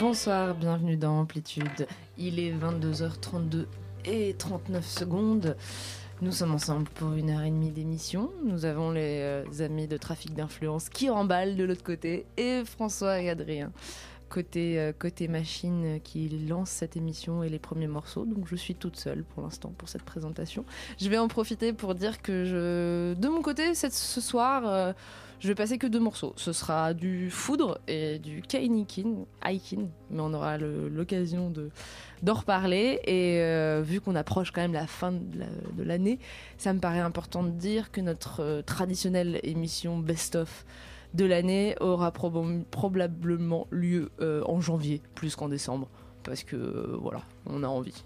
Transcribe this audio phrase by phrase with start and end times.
[0.00, 1.86] Bonsoir, bienvenue dans Amplitude.
[2.16, 3.66] Il est 22h32
[4.06, 5.56] et 39 secondes.
[6.22, 8.30] Nous sommes ensemble pour une heure et demie d'émission.
[8.42, 13.20] Nous avons les euh, amis de Trafic d'influence qui remballent de l'autre côté et François
[13.20, 13.72] et Adrien
[14.30, 18.24] côté, euh, côté machine qui lance cette émission et les premiers morceaux.
[18.24, 20.64] Donc je suis toute seule pour l'instant pour cette présentation.
[20.98, 24.92] Je vais en profiter pour dire que de mon côté, ce soir, euh,
[25.40, 26.32] je vais passer que deux morceaux.
[26.36, 31.70] Ce sera du Foudre et du Kainikin, Aikin, mais on aura l'occasion de
[32.22, 33.00] d'en reparler.
[33.04, 36.18] Et euh, vu qu'on approche quand même la fin de la- de l'année,
[36.58, 40.64] ça me paraît important de dire que notre euh, traditionnelle émission best-of
[41.14, 45.88] de l'année aura proba- probablement lieu euh, en janvier plus qu'en décembre
[46.22, 48.04] parce que voilà on a envie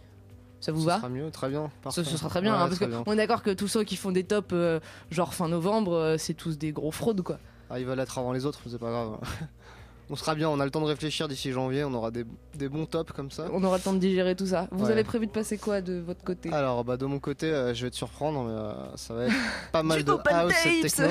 [0.65, 1.71] ça vous Ce va sera mieux, très bien.
[1.77, 2.05] ce, parfait.
[2.05, 3.03] ce sera très bien Ouais, hein, parce très que bien.
[3.07, 6.17] on est d'accord que tous ceux qui font des tops euh, genre fin novembre euh,
[6.19, 7.39] c'est tous des gros fraudes quoi
[7.71, 9.19] Ah, ils veulent être avant les autres, c'est pas grave.
[10.11, 12.69] on sera bien, on a le temps de réfléchir d'ici janvier, on aura des, des
[12.69, 13.47] bons tops comme ça.
[13.53, 14.91] on aura le temps de digérer tout ça vous Ouais.
[14.93, 16.53] avez prévu de passer quoi de votre côté?
[16.53, 19.35] Alors, bah, de mon côté, euh, je vais te surprendre, mais ça va être
[19.73, 21.09] pas mal de house et techno.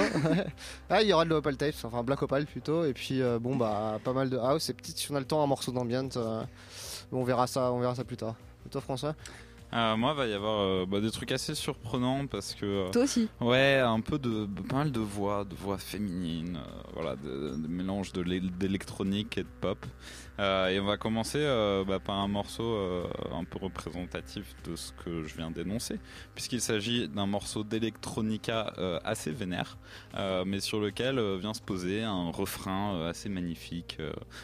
[0.92, 4.00] ah, il y aura de l'Opal Tapes, enfin Black Opal plutôt, et puis bon, bah,
[4.04, 6.10] pas mal de house, et peut-être si on a le temps, un morceau d'ambient.
[6.18, 6.44] euh,
[7.12, 8.36] on verra ça, on verra ça plus tard.
[8.66, 9.16] Et toi, François
[9.74, 13.04] Euh, moi, va y avoir euh, bah, des trucs assez surprenants parce que euh, toi
[13.04, 17.56] aussi ouais, un peu de pas mal de voix, de voix féminines, euh, voilà, de,
[17.58, 19.84] de mélange de l'é- d'électronique et de pop.
[20.40, 24.76] Euh, et on va commencer euh, bah, par un morceau euh, un peu représentatif de
[24.76, 26.00] ce que je viens d'énoncer,
[26.34, 29.78] puisqu'il s'agit d'un morceau d'électronica assez vénère,
[30.46, 33.98] mais sur lequel vient se poser un refrain assez magnifique,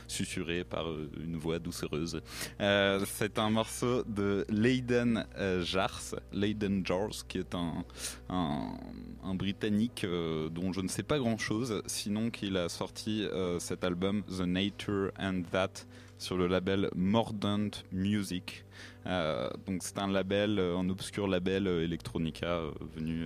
[0.07, 0.85] susurré par
[1.19, 2.21] une voix doucereuse.
[2.59, 7.83] C'est un morceau de Leiden euh, Jars, Leiden Jars, qui est un,
[8.29, 10.05] un, Britannique
[10.51, 13.25] dont je ne sais pas grand-chose, sinon qu'il a sorti
[13.59, 15.85] cet album The Nature and That
[16.19, 18.63] sur le label Mordant Music.
[19.07, 22.61] Euh, donc c'est un label, euh, un obscur label euh, electronica
[22.95, 23.25] venu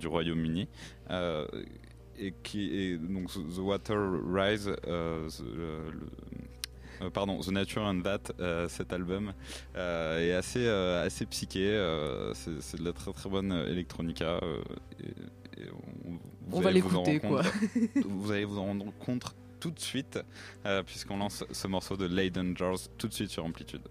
[0.00, 0.66] du Royaume-Uni.
[2.18, 3.96] Et qui est donc The Water
[4.32, 6.00] Rise, euh, the- le-
[7.00, 9.32] le- pardon, The Nature and That, euh, cet album
[9.76, 11.70] euh, est assez assez psyché.
[12.34, 14.40] c'est de la très très bonne electronica.
[15.00, 15.66] et, et
[16.06, 16.10] on,
[16.46, 17.42] vous On va l'écouter, quoi.
[18.04, 20.18] vous allez vous en rendre compte tout de suite,
[20.66, 23.82] euh, puisqu'on lance ce morceau de Leiden Jars tout de suite sur Amplitude.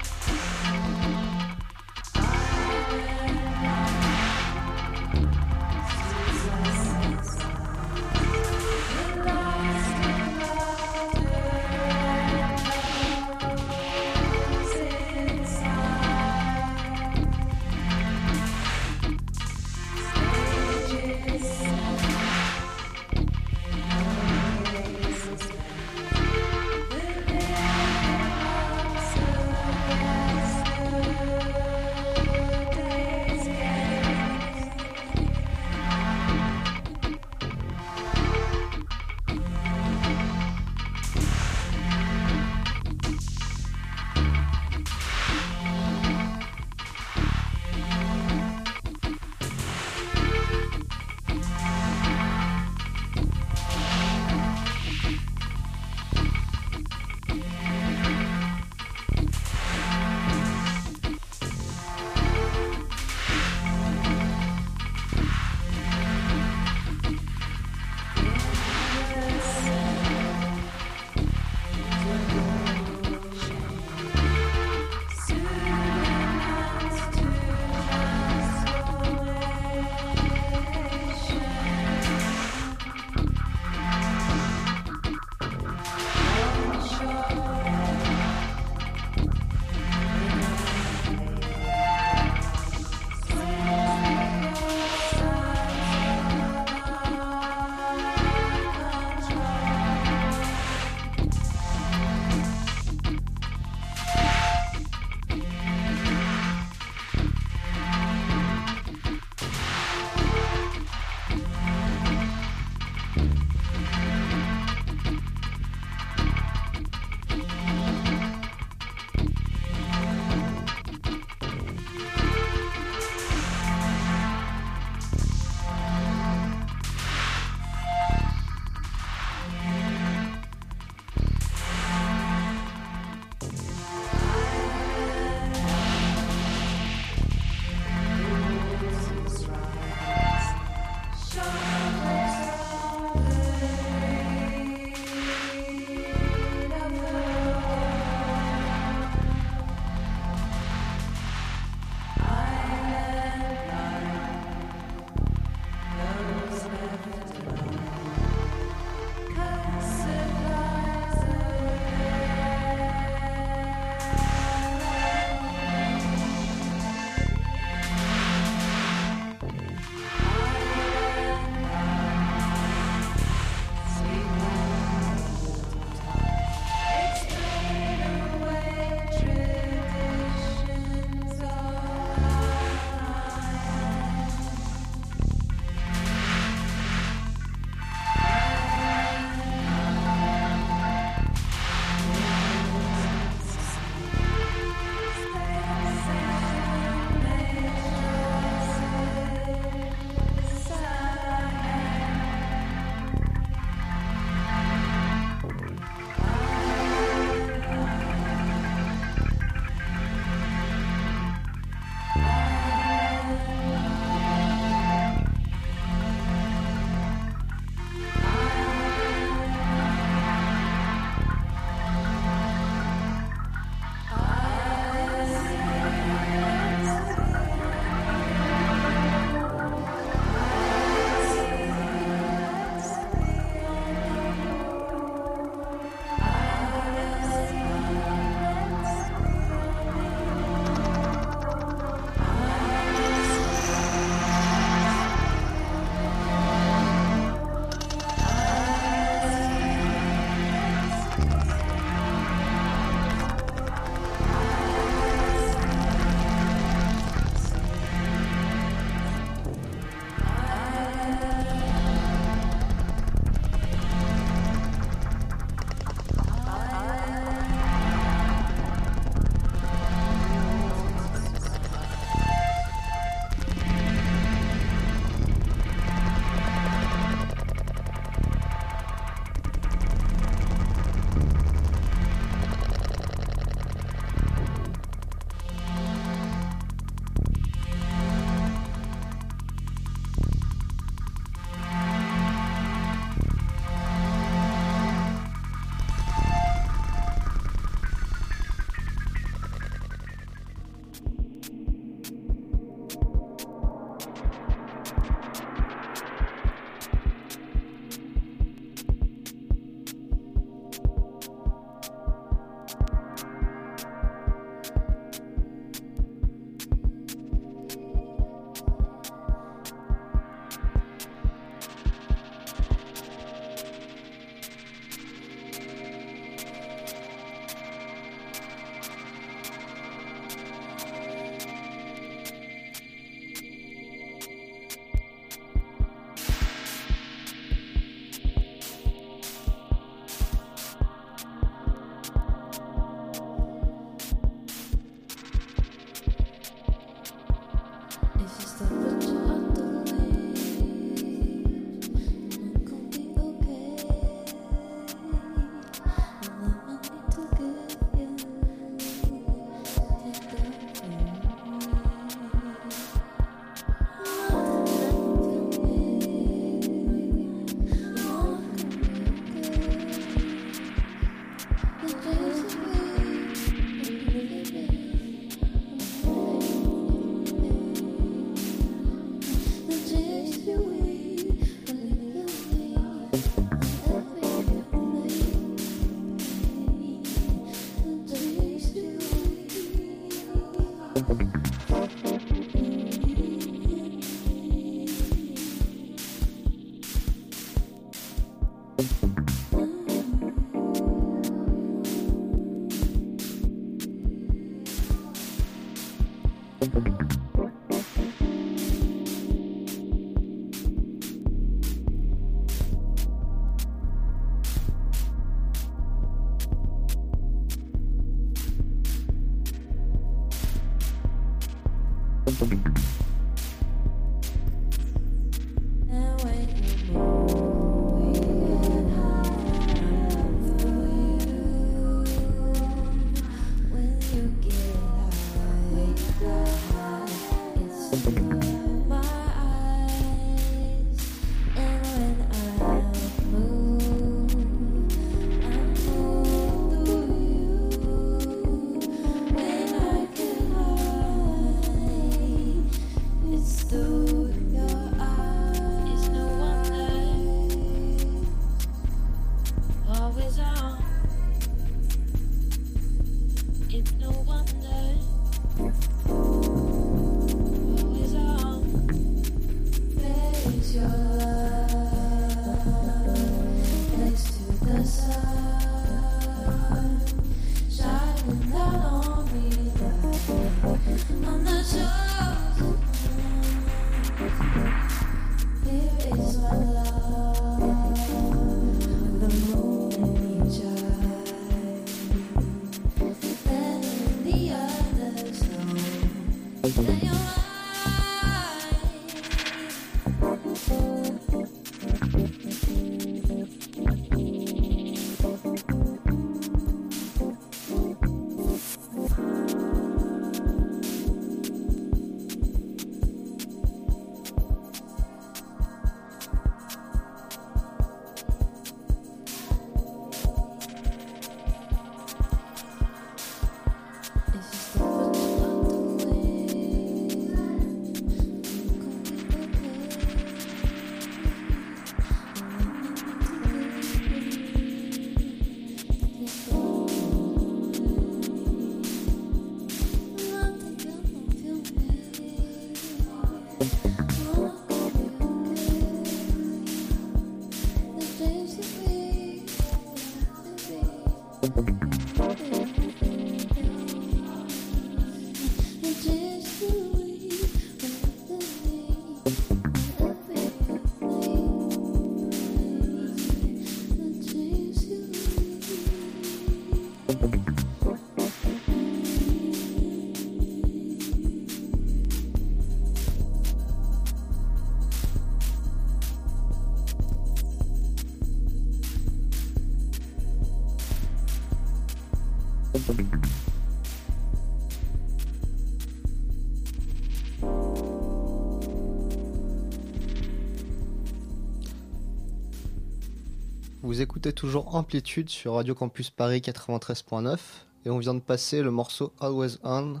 [594.22, 597.38] Écoutez toujours Amplitude sur Radio Campus Paris 93.9
[597.84, 600.00] et on vient de passer le morceau Always On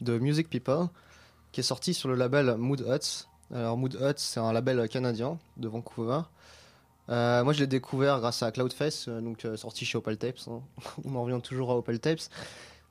[0.00, 0.86] de Music People
[1.50, 3.26] qui est sorti sur le label Mood Huts.
[3.52, 6.20] Alors Mood Huts c'est un label canadien de Vancouver.
[7.08, 10.38] Euh, moi je l'ai découvert grâce à Cloudface, euh, donc euh, sorti chez Opal Tapes.
[10.46, 10.60] hein.
[11.04, 12.22] on en revient toujours à Opal Tapes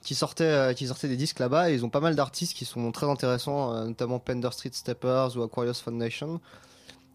[0.01, 2.91] qui sortait, qui sortait des disques là-bas et ils ont pas mal d'artistes qui sont
[2.91, 6.41] très intéressants, notamment Pender Street Steppers ou Aquarius Foundation.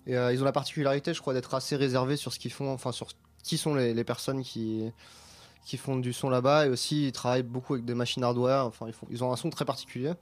[0.07, 2.91] Et ils ont la particularité, je crois, d'être assez réservés sur ce qu'ils font, enfin
[2.91, 3.09] sur
[3.43, 4.91] qui sont les, les personnes qui,
[5.65, 6.67] qui font du son là-bas.
[6.67, 8.67] Et aussi, ils travaillent beaucoup avec des machines hardware.
[8.67, 10.13] Enfin, ils, font, ils ont un son très particulier.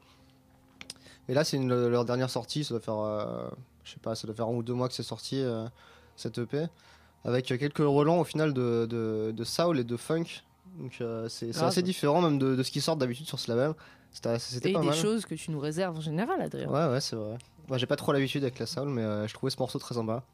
[1.28, 2.64] Et là, c'est leur dernière sortie.
[2.64, 3.48] Ça doit faire, euh,
[3.84, 5.66] je sais pas, ça doit faire un ou deux mois que c'est sorti euh,
[6.16, 6.66] cette EP,
[7.24, 10.24] avec quelques relents au final de, de, de soul et de funk.
[10.78, 11.64] Donc euh, c'est Grave.
[11.68, 13.74] assez différent même de, de ce qui sort d'habitude sur ce label.
[14.12, 14.96] C'était pas des mal.
[14.96, 16.68] choses que tu nous réserves en général, Adrien.
[16.68, 17.36] Ouais, ouais, c'est vrai.
[17.68, 20.24] Moi, j'ai pas trop l'habitude avec la soul, mais je trouvais ce morceau très sympa.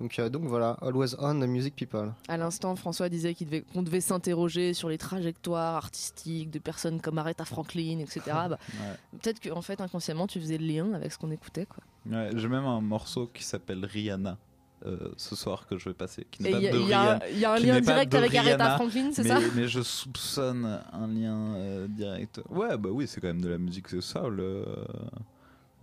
[0.00, 2.12] Donc, euh, donc voilà, Always On, the Music People.
[2.28, 7.18] À l'instant, François disait devait- qu'on devait s'interroger sur les trajectoires artistiques de personnes comme
[7.18, 8.20] Aretha Franklin, etc.
[8.26, 8.48] Bah,
[8.80, 9.18] Ouais.
[9.20, 11.66] Peut-être qu'en fait, inconsciemment, tu faisais le lien avec ce qu'on écoutait.
[11.66, 11.84] Quoi.
[12.10, 14.38] Ouais, J'ai même un morceau qui s'appelle Rihanna
[14.84, 16.26] euh, ce soir que je vais passer.
[16.40, 20.80] Il y, a- y un lien direct avec Aretha Franklin, c'est ça mais je soupçonne
[20.92, 22.40] un lien euh, direct.
[22.50, 24.64] Ouais, bah oui, c'est quand même de la musique de soul euh,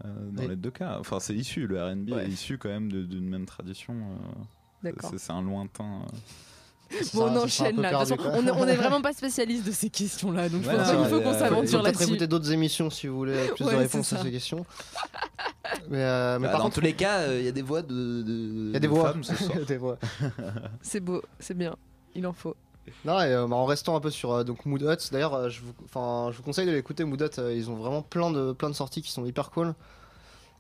[0.06, 0.50] euh, dans Oui.
[0.50, 0.98] les deux cas.
[1.00, 2.26] Enfin, c'est issu, le RB Ouais.
[2.26, 3.94] est issu quand même de- d'une même tradition.
[3.94, 4.44] euh,
[4.84, 5.12] D'accord.
[5.18, 5.84] c'est un lointain.
[6.04, 7.04] euh.
[7.04, 7.92] Ça Bon, on enchaîne là.
[7.92, 10.64] De toute perdu, façon, on est- on est vraiment pas spécialiste de ces questions-là, donc
[10.64, 12.04] je Ouais, pense qu'il faut qu'on s'aventure peut-être là-dessus.
[12.06, 14.66] écouter d'autres émissions si vous voulez plus Ouais, de réponses à ces questions.
[15.90, 17.84] Mais, euh, mais Bah, par dans contre, tous les cas, il y a des voix
[17.84, 18.24] de.
[18.26, 19.12] il y a des voix.
[19.12, 19.58] femmes ce soir.
[19.68, 20.00] Des voix.
[20.82, 21.76] C'est beau, c'est bien.
[22.16, 22.56] Il en faut.
[23.06, 25.62] Non, et euh, en restant un peu sur euh, donc Mood Huts, d'ailleurs, euh, je,
[25.62, 25.74] vous,
[26.32, 27.04] je vous conseille de l'écouter.
[27.04, 29.74] Mood Huts, euh, ils ont vraiment plein de, plein de sorties qui sont hyper cool.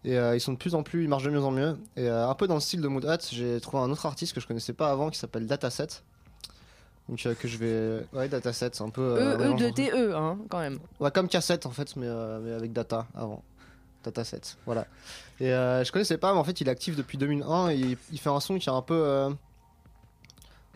[0.05, 1.77] Et ils sont de plus en plus, ils marchent de mieux en mieux.
[1.97, 4.39] Et un peu dans le style de Mood Huts, j'ai trouvé un autre artiste que
[4.39, 5.87] je connaissais pas avant qui s'appelle Dataset.
[7.09, 8.05] Donc que je vais.
[8.13, 9.17] Ouais, Dataset, c'est un peu.
[9.19, 10.79] E, E de T, E, hein, quand même.
[11.01, 12.07] Ouais, comme cassette en fait, mais,
[12.41, 13.43] mais avec data avant.
[14.05, 14.85] Dataset, voilà.
[15.41, 18.19] Et je connaissais pas, mais en fait, il est actif depuis 2001 et il, il
[18.19, 19.29] fait un son qui est un peu.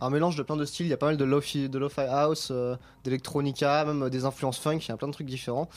[0.03, 0.85] Un mélange de plein de styles.
[0.85, 4.25] Il y a pas mal de lo-fi, de lo-fi house, euh, d'électronica, même euh, des
[4.25, 4.77] influences funk.
[4.79, 5.69] Il y a plein de trucs différents.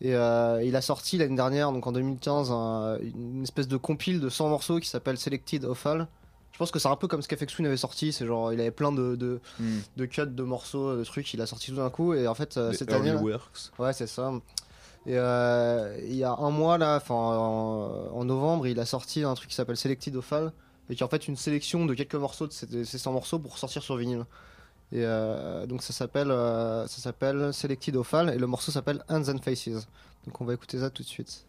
[0.00, 4.20] Et euh, il a sorti l'année dernière, donc en 2015, un- une espèce de compile
[4.20, 6.06] de 100 morceaux qui s'appelle Selected Offal.
[6.52, 8.12] Je pense que c'est un peu comme ce Twin avait sorti.
[8.12, 9.78] C'est genre, il avait plein de, de, Hmm.
[9.96, 11.32] de cuts, de morceaux, de trucs.
[11.34, 12.14] Il a sorti tout d'un coup.
[12.14, 13.12] Et en fait, euh, cette année.
[13.12, 13.70] works.
[13.78, 14.32] Ouais, c'est ça.
[15.06, 19.22] Et euh, il y a un mois, là, enfin en, en novembre, il a sorti
[19.22, 20.52] un truc qui s'appelle Selected Ophal,
[20.90, 23.12] et qui est en fait une sélection de quelques morceaux de ces, de ces 100
[23.12, 24.24] morceaux pour sortir sur vinyle.
[24.90, 29.28] Et euh, donc ça s'appelle euh, ça s'appelle Selected Ophal, et le morceau s'appelle Hands
[29.28, 29.86] and Faces.
[30.26, 31.47] Donc on va écouter ça tout de suite.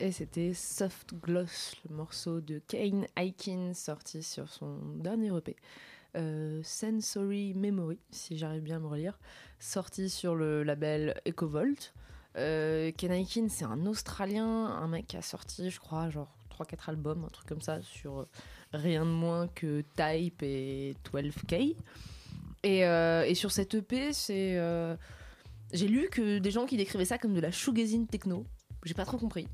[0.00, 5.56] Et c'était Soft Gloss, le morceau de Kane Aiken sorti sur son dernier EP.
[6.16, 9.18] Euh, Sensory Memory, si j'arrive bien à me relire,
[9.58, 11.92] sorti sur le label EcoVolt.
[12.36, 16.90] Euh, Ken Aiken, c'est un Australien, un mec qui a sorti, je crois, genre 3-4
[16.90, 18.28] albums, un truc comme ça, sur euh,
[18.72, 21.74] rien de moins que Type et 12K.
[22.62, 24.62] Et, euh, et sur cette EP, c'est.
[25.72, 28.46] j'ai lu que des gens qui décrivaient ça comme de la shoegazing techno.
[28.84, 29.48] J'ai pas trop compris.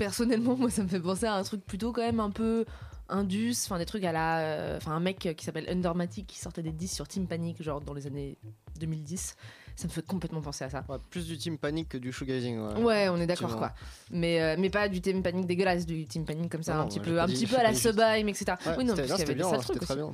[0.00, 2.64] Personnellement, moi, ça me fait penser à un truc plutôt quand même un peu
[3.10, 6.62] indus, enfin des trucs à la, euh, enfin un mec qui s'appelle Undermatic qui sortait
[6.62, 8.38] des disques sur Team Panic genre dans les années
[8.78, 9.36] 2010.
[9.76, 10.84] Ça me fait complètement penser à ça.
[10.88, 12.58] Ouais, plus du Team Panic que du shoegazing.
[12.58, 12.82] Ouais.
[12.82, 13.72] Ouais, on est d'accord quoi.
[14.10, 16.86] Mais, euh, mais pas du Team Panic dégueulasse, du Team Panic comme ça, Non, un
[16.86, 17.74] petit peu, un dit- petit peu à la.
[17.74, 18.44] Sublime, etc.
[18.66, 20.12] Ouais, oui, non, parce qu'il y avait des bien, sales c'était trucs très aussi.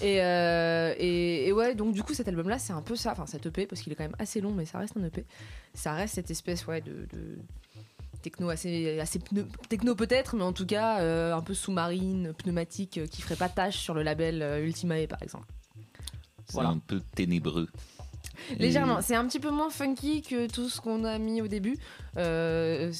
[0.00, 0.08] bien.
[0.08, 3.12] Et, euh, et, et ouais, donc du coup, cet album-là, c'est un peu ça.
[3.12, 5.24] Enfin, cet EP, parce qu'il est quand même assez long, mais ça reste un EP.
[5.74, 7.06] Ça reste cette espèce, ouais, de.
[7.12, 7.38] de
[8.22, 12.98] techno assez, assez pneu- techno peut-être mais en tout cas euh, un peu sous-marine pneumatique
[12.98, 15.46] euh, qui ferait pas tâche sur le label euh, Ultimae par exemple
[16.46, 16.70] C'est Voilà.
[16.70, 17.68] un peu ténébreux.
[18.50, 21.48] Et- Légèrement, c'est un petit peu moins funky que tout ce qu'on a mis au
[21.48, 21.76] début.
[22.18, 22.92] Euh,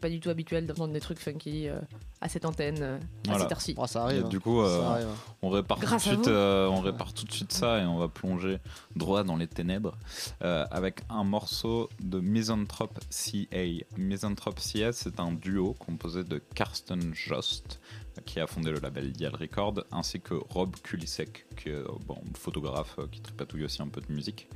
[0.00, 1.78] pas du tout habituel d'entendre des trucs funky euh,
[2.20, 3.40] à cette antenne, euh, à Voilà.
[3.42, 3.74] cette heure-ci.
[3.76, 4.28] Oh, ça Et arrive.
[4.28, 5.06] du coup, euh, Ça arrive.
[5.42, 6.30] on répare tout de Grâce à suite, vous.
[6.30, 8.58] euh, on répare tout de suite ça et on va plonger
[8.96, 9.96] droit dans les ténèbres
[10.42, 13.84] euh, avec un morceau de Misanthrope CA.
[13.98, 17.80] Misanthrope CA, c'est un duo composé de Karsten Jost
[18.24, 21.88] qui a fondé le label Dial Record, ainsi que Rob Kulisek, qui est euh,
[22.36, 24.48] photographe euh, qui tripatouille aussi un peu de musique,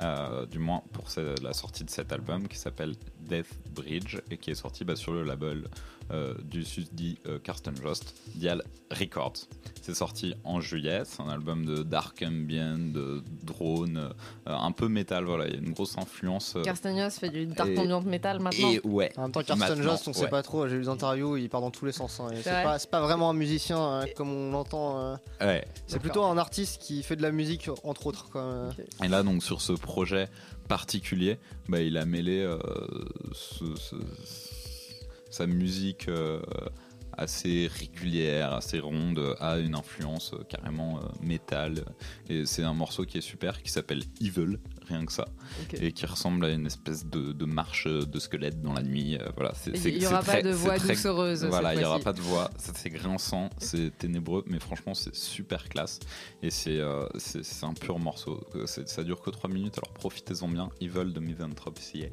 [0.00, 1.08] euh, du moins pour
[1.42, 5.12] la sortie de cet album qui s'appelle Death Bridge et qui est sorti bah, sur
[5.12, 5.68] le label
[6.44, 9.48] du susdit euh, Karsten Jost, Dial Records.
[9.86, 14.10] C'est sorti en juillet, c'est un album de dark ambient, de drone, euh,
[14.46, 16.56] un peu métal, voilà, il y a une grosse influence.
[16.56, 18.70] euh, Carstagnos fait du dark et- ambient metal maintenant.
[18.70, 20.28] et ouais, En même temps, Maintenant, Jost, on sait ouais.
[20.30, 20.66] pas trop.
[20.68, 22.18] J'ai lu des interviews, il part dans tous les sens.
[22.18, 24.98] hein, C'est pas, vraiment un musicien hein, comme on l'entend.
[25.00, 25.16] euh.
[25.42, 25.66] ouais.
[25.86, 28.30] C'est plutôt un artiste qui fait de la musique, entre autres.
[28.30, 28.40] Quoi.
[28.40, 28.70] euh.
[29.02, 30.28] Et là, donc, sur ce projet
[30.66, 31.36] particulier,
[31.68, 32.58] bah, il a mêlé euh,
[33.34, 33.96] ce- ce-
[35.30, 36.40] sa musique euh,
[37.18, 41.84] assez régulière, assez ronde, à une influence euh, carrément euh, métal.
[42.28, 45.26] Et c'est un morceau qui est super, qui s'appelle Evil, rien que ça,
[45.72, 49.16] et qui ressemble à une espèce de, de marche de squelette dans la nuit.
[49.16, 51.44] euh, voilà, Il c'est- y c'est aura pas très- de voix très- doucereuse.
[51.46, 55.68] Voilà, il n'y aura pas de voix, c'est grinçant, c'est ténébreux, mais franchement c'est super
[55.68, 56.00] classe
[56.42, 57.06] et c'est euh,
[57.62, 58.40] un pur morceau.
[58.56, 60.68] Euh, Ça dure que 3 minutes, alors profitez-en bien.
[60.80, 62.06] Evil de Misanthrope CA.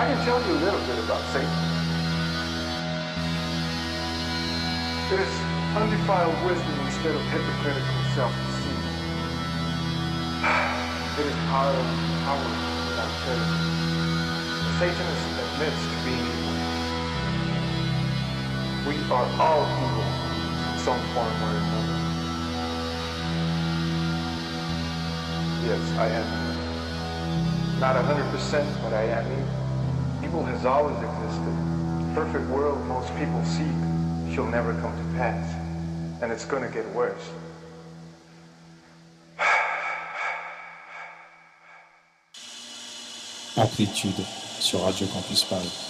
[0.00, 1.60] I can tell you a little bit about Satan.
[5.12, 5.34] It is
[5.76, 8.80] undefiled wisdom instead of hypocritical self-deceit.
[11.20, 11.76] It is power,
[12.24, 12.48] power
[12.88, 13.52] without faith.
[14.80, 16.56] Satanist admits to being evil.
[18.88, 20.08] We are all evil
[20.64, 21.96] in some form or another.
[25.68, 26.28] Yes, I am.
[27.80, 29.59] Not a hundred percent, but I am evil
[30.30, 31.54] evil has always existed.
[32.06, 33.66] The perfect world most people seek
[34.32, 35.44] shall never come to pass.
[36.22, 37.28] And it's going to get worse.
[43.56, 44.24] Amplitude
[44.60, 45.89] sur Radio Campus Paris.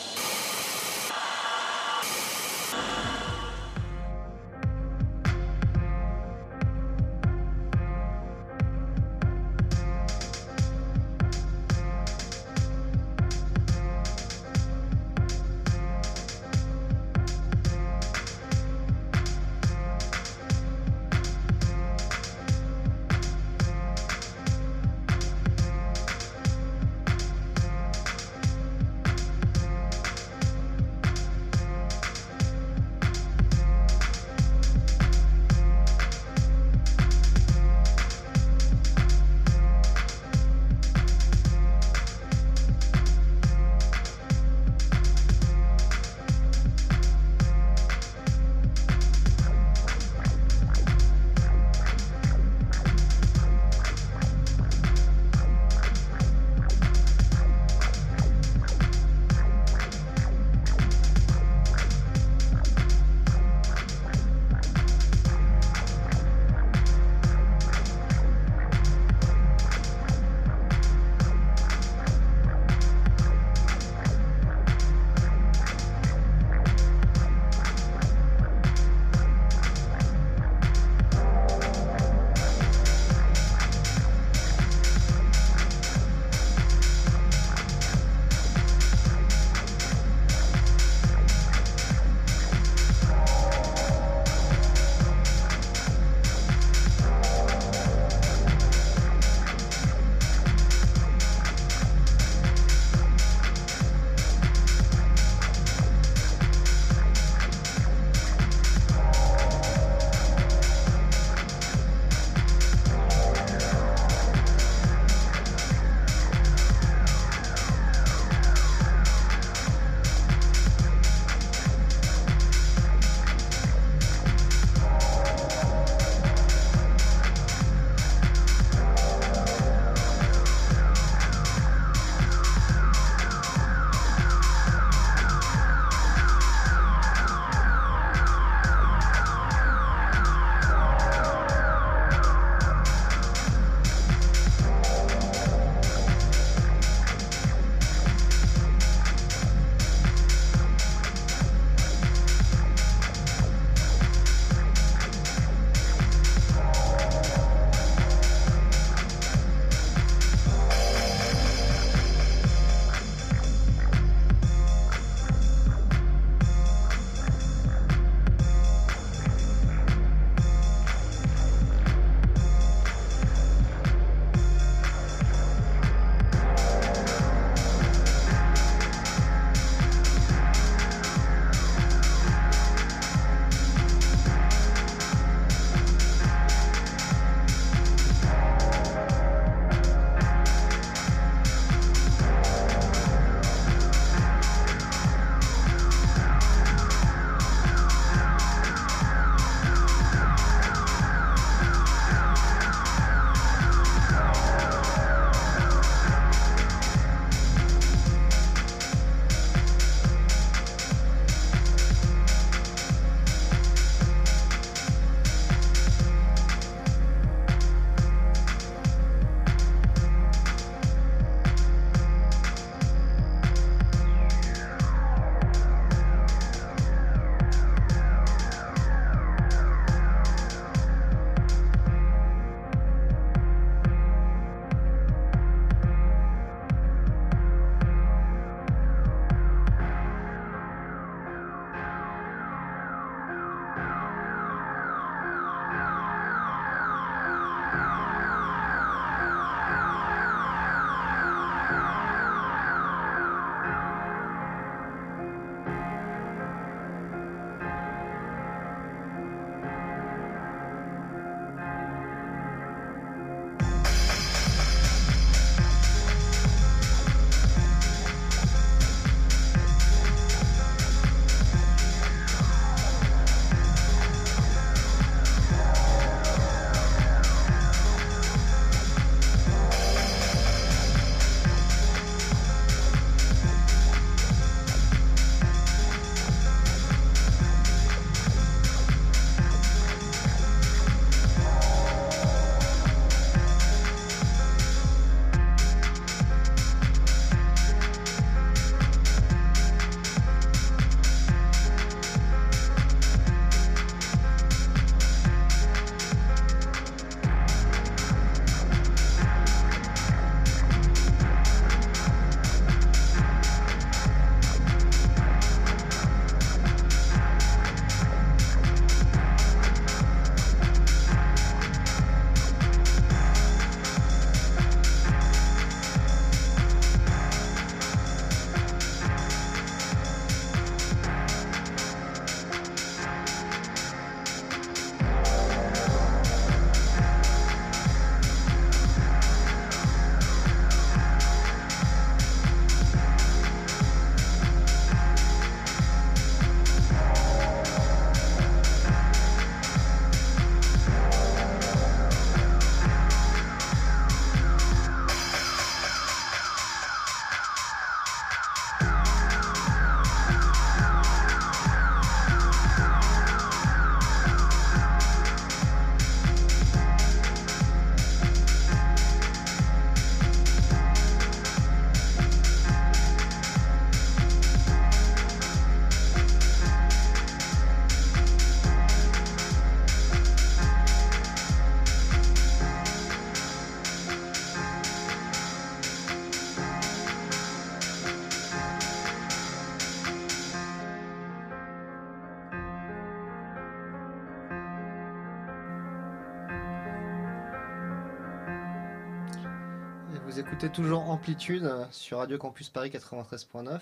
[400.60, 403.80] Écoutez toujours Amplitude euh, sur Radio Campus Paris 93.9.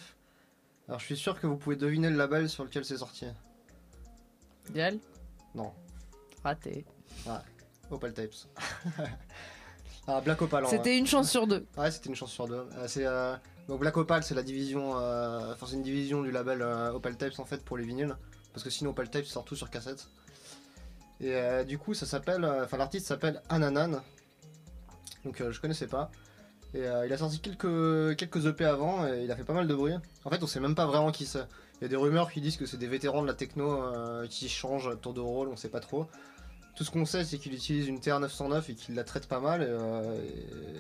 [0.87, 3.27] Alors je suis sûr que vous pouvez deviner le label sur lequel c'est sorti.
[4.71, 4.97] Dial
[5.57, 5.73] Non.
[6.45, 6.85] Raté.
[7.91, 8.31] Opal Tapes.
[10.07, 10.69] ah, Black Opal.
[10.69, 11.67] C'était une chance sur deux.
[11.77, 12.65] Ouais, c'était une chance sur deux.
[12.77, 13.35] Euh, c'est, euh,
[13.67, 17.41] Donc Black Opal, c'est la division, euh, enfin c'est une division du label Opal Tapes
[17.41, 18.17] en fait pour les vinyles,
[18.53, 20.09] parce que sinon Opal Tapes sort tout sur cassette.
[21.21, 24.01] Et du coup, ça s'appelle, enfin l'artiste s'appelle Ananan.
[25.25, 26.13] Donc je connaissais pas.
[26.75, 29.67] Et euh, il a sorti quelques quelques EP avant et il a fait pas mal
[29.67, 29.95] de bruit.
[30.25, 31.47] En fait, on sait même pas vraiment qui c'est.
[31.81, 34.27] Il y a des rumeurs qui disent que c'est des vétérans de la techno euh,
[34.27, 36.07] qui changent tour de rôle, on sait pas trop.
[36.77, 39.63] Tout ce qu'on sait, c'est qu'il utilise une TR-909 et qu'il la traite pas mal.
[39.63, 40.21] Euh,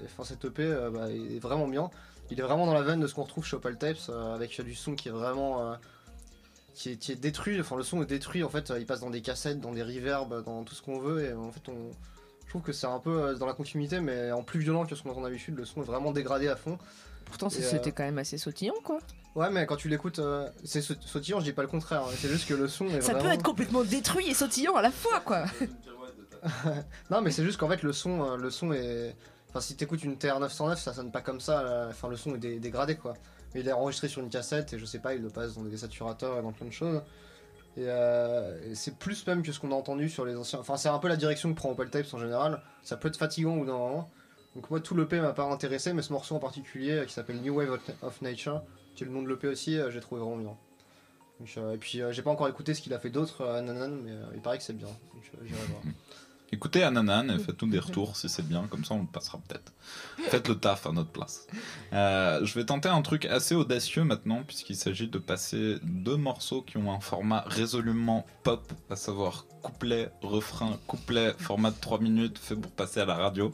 [0.05, 1.91] enfin, cet EP bah, est vraiment bien.
[2.30, 4.74] Il est vraiment dans la veine de ce qu'on retrouve chez Opal Tapes, avec du
[4.74, 5.76] son qui est vraiment.
[6.74, 7.59] qui, est, qui est détruit.
[7.61, 8.45] Enfin, le son est détruit.
[8.45, 11.24] En fait, il passe dans des cassettes, dans des reverbs, dans tout ce qu'on veut.
[11.24, 11.91] Et en fait, on.
[12.49, 14.94] Je trouve que c'est un peu euh, dans la continuité, mais en plus violent que
[14.94, 15.55] ce qu'on entend d'habitude.
[15.57, 16.78] Le son est vraiment dégradé à fond.
[17.26, 18.99] Pourtant, Et, euh, c'était quand même assez sautillant, quoi.
[19.34, 22.03] Ouais, mais quand tu l'écoutes, euh, c'est saut- sautillant, je dis pas le contraire.
[22.05, 22.11] hein.
[22.16, 24.90] C'est juste que le son est Ça peut être complètement détruit et sautillant à la
[24.90, 25.44] fois, quoi.
[27.11, 29.14] Non, mais c'est juste qu'en fait, le son, euh, le son est.
[29.51, 31.62] Enfin, si t'écoutes une TR-909, ça sonne pas comme ça.
[31.62, 31.86] là.
[31.90, 33.14] Enfin, le son est dé- dégradé, quoi.
[33.55, 35.62] Mais il est enregistré sur une cassette et je sais pas, il le passe dans
[35.62, 37.03] des saturateurs et dans plein de choses.
[37.79, 40.59] Et, euh, et c'est plus même que ce qu'on a entendu sur les anciens.
[40.59, 42.61] Enfin, c'est un peu la direction que prend Opel Tapes en général.
[42.83, 44.11] Ça peut être fatigant ou moment.
[44.57, 47.41] Donc, moi, tout l'EP m'a pas intéressé, mais ce morceau en particulier euh, qui s'appelle
[47.41, 48.62] New Wave of- Nature,
[48.97, 50.57] qui est le nom de l'EP aussi, euh, j'ai trouvé vraiment bien.
[51.72, 54.59] Et puis, j'ai pas encore écouté ce qu'il a fait d'autre Nanan, mais il paraît
[54.59, 54.89] que c'est bien.
[54.89, 55.83] Donc, j'irai voir.
[56.51, 59.70] Écoutez Ananan et faites-nous des retours si c'est bien, comme ça on le passera peut-être.
[60.30, 61.46] Faites le taf à notre place.
[61.92, 66.62] Euh, je vais tenter un truc assez audacieux maintenant, puisqu'il s'agit de passer deux morceaux
[66.62, 72.38] qui ont un format résolument pop, à savoir couplet, refrain, couplet, format de 3 minutes,
[72.38, 73.53] fait pour passer à la radio.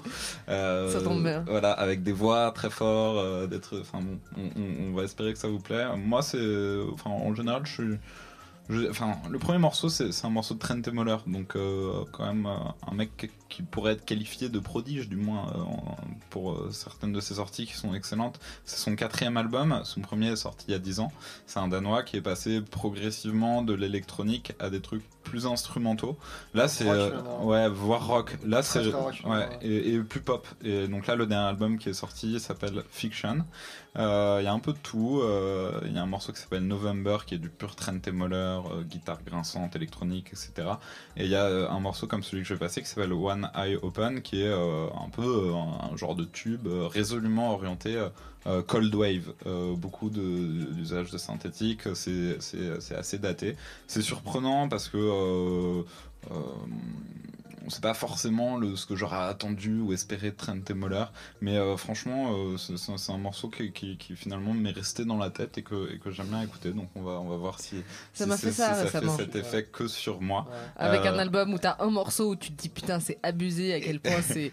[0.48, 1.44] Euh, Ça tombe bien.
[1.48, 5.02] Voilà, avec des voix très forts, euh, des trucs- enfin bon, on, on- on va
[5.02, 5.84] espérer que ça vous plaît.
[5.96, 7.98] Moi, c'est, enfin, en général, je suis
[8.68, 12.90] le premier morceau, c'est c'est un morceau de Trent Moller, donc euh, quand même euh,
[12.90, 15.62] un mec qui pourrait être qualifié de prodige, du moins euh,
[16.30, 18.40] pour euh, certaines de ses sorties qui sont excellentes.
[18.64, 21.12] C'est son quatrième album, son premier est sorti il y a 10 ans.
[21.46, 26.18] C'est un Danois qui est passé progressivement de l'électronique à des trucs plus instrumentaux.
[26.52, 27.10] Là, c'est euh,
[27.42, 28.36] ouais, voire rock.
[28.44, 28.84] Là, c'est
[29.24, 30.46] ouais, et, et plus pop.
[30.62, 33.44] Et donc là, le dernier album qui est sorti s'appelle Fiction.
[33.96, 35.20] Euh, Il y a un peu de tout.
[35.22, 38.36] euh, Il y a un morceau qui s'appelle November qui est du pur Trent Moller,
[38.72, 40.52] euh, guitare grinçante, électronique, etc.
[41.16, 43.43] Et il y a un morceau comme celui que je vais passer qui s'appelle One
[43.54, 45.54] Eye Open qui est euh, un peu euh,
[45.92, 48.02] un genre de tube euh, résolument orienté
[48.66, 49.32] cold wave.
[49.76, 52.36] Beaucoup de- d'usage de synthétique, c'est
[52.94, 53.56] assez daté.
[53.86, 55.82] C'est surprenant parce que
[57.68, 61.04] c'est pas forcément le, ce que j'aurais attendu ou espéré de Trent Moller,
[61.40, 65.30] mais euh, franchement, euh, c'est- un morceau qui, qui, qui finalement m'est resté dans la
[65.30, 66.72] tête et que, et que j'aime bien écouter.
[66.72, 67.76] Donc on va, on va voir si,
[68.12, 69.16] Ça si m'a fait ça si récemment.
[69.16, 70.46] fait cet effet que sur moi.
[70.50, 70.56] Ouais.
[70.76, 73.74] Avec Euh, un album où t'as un morceau où tu te dis putain, c'est abusé,
[73.74, 74.52] à quel point c'est.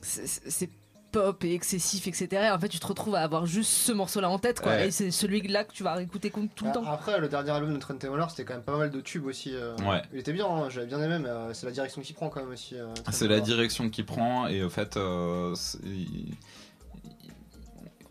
[0.00, 0.70] c'est- C'est
[1.10, 2.50] pop et excessif, etc.
[2.52, 4.72] En fait, tu te retrouves à avoir juste ce morceau-là en tête, quoi.
[4.72, 4.88] Ouais.
[4.88, 6.84] Et c'est celui-là que tu vas écouter tout le Ah, temps.
[6.86, 9.54] Après, le dernier album de Trent Moller, c'était quand même pas mal de tubes aussi.
[9.54, 9.76] euh.
[9.78, 10.02] Ouais.
[10.12, 12.40] Il était bien, hein, j'avais bien aimé, mais euh, c'est la direction qu'il prend quand
[12.40, 12.76] même aussi.
[12.76, 15.54] euh, C'est la direction qu'il prend et au fait, euh,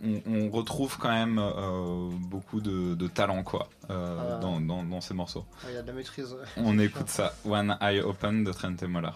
[0.03, 4.39] on, on retrouve quand même euh, beaucoup de, de talent quoi euh, Ah.
[4.39, 5.45] dans, dans, dans ces morceaux.
[5.63, 6.35] Ah, Il y a de la maîtrise.
[6.57, 9.09] On écoute ça, One Eye Open de Trent Moller.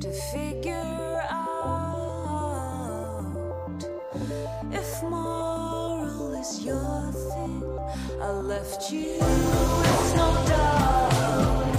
[0.00, 1.84] to figure out
[4.72, 7.62] if moral is your thing.
[8.20, 11.78] I left you with no doubt.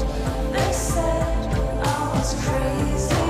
[0.53, 1.47] They said
[1.83, 3.22] I was crazy.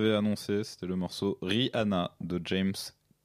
[0.00, 2.72] On l'avait annoncé, c'était le morceau Rihanna de James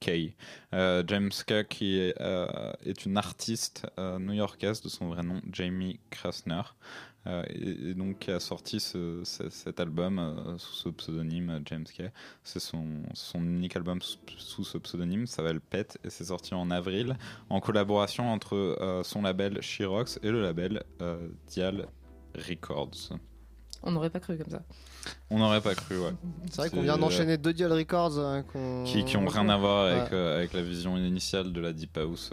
[0.02, 0.36] Kay.
[0.74, 5.42] Euh, James Kay qui est, euh, est une artiste euh, new-yorkaise de son vrai nom,
[5.52, 6.62] Jamie Krasner.
[7.50, 12.12] Et, donc qui a sorti ce- ce- cet album sous ce pseudonyme James Kay.
[12.44, 12.86] C'est son,
[13.36, 14.00] unique album
[14.38, 17.18] sous, ce pseudonyme, ça s'appelle Pet et c'est sorti en avril
[17.50, 20.84] en collaboration entre son label Shirox et le label
[21.48, 21.88] Dial
[22.36, 23.18] Records.
[23.84, 24.62] On n'aurait pas cru comme ça.
[25.30, 26.14] On n'aurait pas cru, ouais.
[26.50, 28.44] C'est vrai qu'on vient euh, d'enchaîner deux Dial Records hein,
[28.86, 30.18] Qui, qui ont rien à voir avec, Ouais.
[30.18, 32.32] euh, avec la vision initiale de la Deep House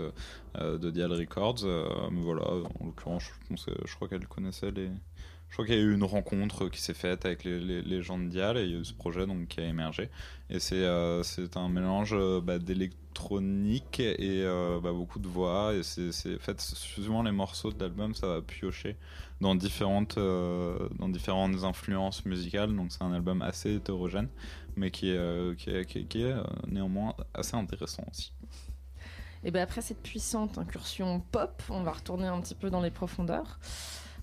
[0.58, 1.64] euh, de Dial Records.
[1.64, 2.42] euh, mais voilà,
[2.80, 4.90] en l'occurrence, je, pense que- je crois qu'elle connaissait les.
[5.52, 8.24] Je crois qu'il y a eu une rencontre qui s'est faite avec les, gens de
[8.24, 10.08] Dial et il y a eu ce projet donc, qui a émergé.
[10.48, 11.22] Et c'est euh,
[11.56, 15.74] un mélange euh, bah, d'électronique et euh, bah, beaucoup de voix.
[15.74, 18.96] Et c'est en fait, souvent les morceaux de l'album, ça va piocher
[19.42, 22.74] dans différentes, euh, dans différentes influences musicales.
[22.74, 24.28] Donc c'est un album assez hétérogène,
[24.76, 26.34] mais qui est, qui est, qui est-
[26.66, 28.32] néanmoins assez intéressant aussi.
[29.44, 32.90] Et bien après cette puissante incursion pop, on va retourner un petit peu dans les
[32.90, 33.58] profondeurs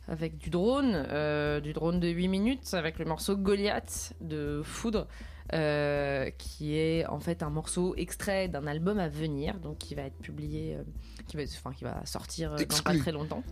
[0.09, 5.07] avec du drone, euh, du drone de 8 minutes avec le morceau Goliath de Foudre.
[5.51, 10.03] euh, qui est en fait un morceau extrait d'un album à venir, donc qui va
[10.03, 10.83] être publié, euh,
[11.27, 13.43] qui, va, enfin, qui va sortir dans pas très longtemps.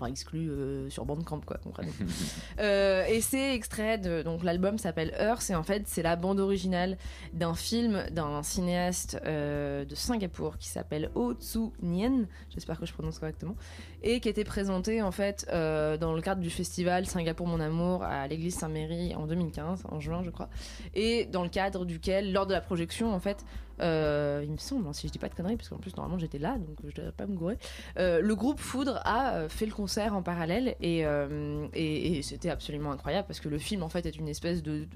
[0.00, 2.06] Enfin, exclu euh, sur Bandcamp, quoi, concrètement.
[2.60, 4.22] Euh, et c'est extrait de.
[4.22, 6.96] Donc, l'album s'appelle Earth, et en fait, c'est la bande originale
[7.32, 12.92] d'un film d'un cinéaste euh, de Singapour qui s'appelle Oh Tzu Nien, j'espère que je
[12.92, 13.54] prononce correctement,
[14.02, 18.26] et qui était présenté en fait dans le cadre du festival Singapour Mon Amour à
[18.26, 20.48] l'église Saint-Méry en 2015, en juin, je crois,
[20.94, 23.44] et dans le cadre duquel, lors de la projection, en fait,
[23.80, 26.18] euh, il me semble, hein, si je dis pas de conneries, parce qu'en plus, normalement,
[26.18, 27.58] j'étais là, donc je devrais pas me gourer.
[27.98, 31.04] Euh, le groupe Foudre a euh, fait le concert en parallèle et,
[32.22, 34.86] c'était absolument incroyable parce que le film en fait est une espèce de,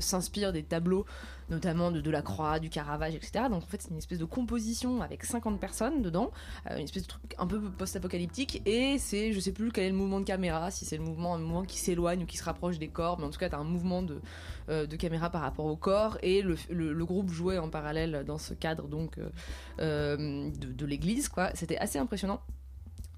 [0.00, 1.04] s'inspire des tableaux
[1.52, 3.44] notamment de Delacroix, du Caravage, etc.
[3.50, 6.32] Donc en fait c'est une espèce de composition avec 50 personnes dedans,
[6.70, 9.90] euh, une espèce de truc un peu post-apocalyptique et c'est je sais plus quel est
[9.90, 12.44] le mouvement de caméra, si c'est le mouvement un mouvement qui s'éloigne ou qui se
[12.44, 14.20] rapproche des corps, mais en tout cas t'as un mouvement de,
[14.70, 18.38] euh, de caméra par rapport au corps et le, le- groupe jouait en parallèle dans
[18.38, 19.18] ce cadre donc
[19.80, 21.50] euh, de, l'église quoi.
[21.54, 22.40] C'était assez impressionnant.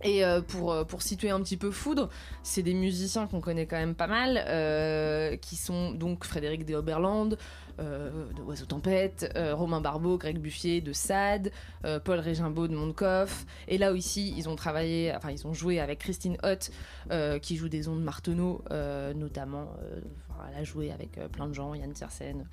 [0.02, 2.10] Et pour, pour situer un petit peu Foudre,
[2.42, 7.34] c'est des musiciens qu'on connaît quand même pas mal, qui sont donc Frédéric de Oberland,
[7.34, 7.36] euh,
[7.78, 11.50] de Oiseau Tempête, euh, Romain Barbeau, Greg Buffier de Sade,
[11.84, 13.46] euh, Paul Régimbaud de Mondcoff.
[13.68, 16.70] Et là aussi, ils ont travaillé, enfin, ils ont joué avec Christine Hott,
[17.10, 19.72] euh, qui joue des ondes Marteneau, euh, notamment.
[19.82, 20.00] euh,
[20.52, 22.46] elle a joué avec euh, plein de gens, Yann Tiersen.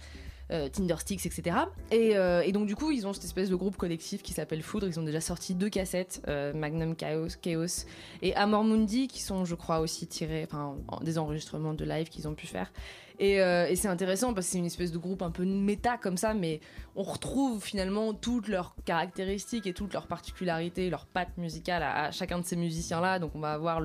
[0.51, 1.55] euh, Tindersticks, etc.
[1.91, 4.85] Et, euh, donc du coup, ils ont cette espèce de groupe collectif qui s'appelle Foudre.
[4.85, 7.85] Ils ont déjà sorti deux cassettes, euh, Magnum Chaos, Chaos
[8.21, 12.09] et Amor Mundi, qui sont, je crois, aussi tirés, enfin, en- des enregistrements de live
[12.09, 12.69] qu'ils ont pu faire.
[13.21, 15.95] Et, euh, et c'est intéressant parce que c'est une espèce de groupe un peu méta
[15.95, 16.59] comme ça, mais
[16.95, 22.39] on retrouve finalement toutes leurs caractéristiques et toutes leurs particularités, leurs pattes musicales à, chacun
[22.39, 23.19] de ces musiciens-là.
[23.19, 23.79] Donc on va avoir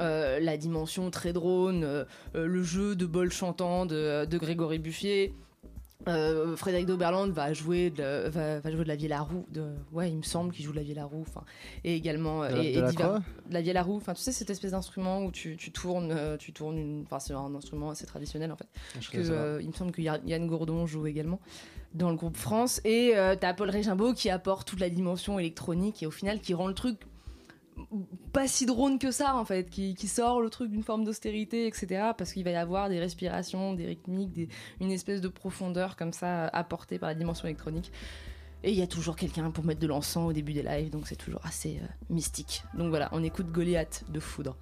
[0.00, 5.34] euh, la dimension très drone, euh, le jeu de bol chantant de Grégory Buffier.
[6.08, 10.10] Euh, Frédéric d'Oberland va jouer de, va, va jouer de la vieille roue de, ouais
[10.10, 11.44] il me semble qu'il joue de la vieille à roue enfin
[11.84, 13.96] et également De la- et, de et la divers- quoi de la vieille à roue
[13.96, 17.18] enfin tu sais cette espèce d'instrument où tu, tu tournes euh, tu tournes une enfin
[17.18, 18.66] c'est un instrument assez traditionnel en fait
[18.98, 21.38] Je que, euh, il me semble que Yann Gourdon joue également
[21.92, 26.02] dans le groupe France et euh, t'as Paul Régimbaud qui apporte toute la dimension électronique
[26.02, 26.98] et au final qui rend le truc
[28.32, 32.10] pas si drone que ça en fait qui, sort le truc d'une forme d'austérité etc
[32.16, 34.50] parce qu'il va y avoir des respirations des rythmiques
[34.80, 37.92] une espèce de profondeur comme ça apportée par la dimension électronique.
[38.62, 41.06] Et il y a toujours quelqu'un pour mettre de l'encens au début des lives donc
[41.06, 42.62] c'est toujours assez euh, mystique.
[42.74, 44.56] Donc voilà on écoute Goliath de Foudre